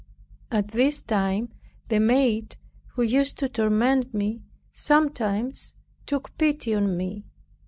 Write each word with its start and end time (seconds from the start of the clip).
At 0.49 0.69
this 0.69 1.03
time, 1.03 1.49
the 1.89 1.99
maid, 1.99 2.57
who 2.95 3.03
used 3.03 3.37
to 3.37 3.47
torment 3.49 4.15
me 4.15 4.41
sometimes 4.73 5.75
took 6.07 6.35
pity 6.39 6.73
on 6.73 6.97
me. 6.97 7.27